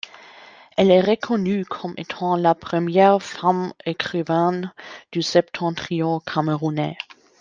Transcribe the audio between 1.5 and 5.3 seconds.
comme étant la première femme écrivaine du